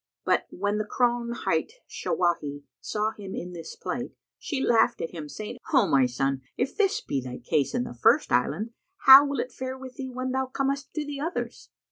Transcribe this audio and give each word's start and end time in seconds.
But, 0.25 0.47
when 0.49 0.79
the 0.79 0.83
crone 0.83 1.31
hight 1.31 1.73
Shawahi 1.87 2.63
saw 2.79 3.11
him 3.11 3.35
in 3.35 3.53
this 3.53 3.75
plight, 3.75 4.13
she 4.39 4.59
laughed 4.59 4.99
at 4.99 5.11
him, 5.11 5.29
saying, 5.29 5.59
"O 5.73 5.87
my 5.87 6.07
son, 6.07 6.41
if 6.57 6.75
this 6.75 7.01
be 7.01 7.21
thy 7.21 7.37
case 7.37 7.75
in 7.75 7.83
the 7.83 7.93
first 7.93 8.31
island, 8.31 8.71
how 9.05 9.27
will 9.27 9.39
it 9.39 9.51
fare 9.51 9.77
with 9.77 9.97
thee, 9.97 10.09
when 10.09 10.31
thou 10.31 10.47
comest 10.47 10.91
to 10.95 11.05
the 11.05 11.19
others?" 11.19 11.69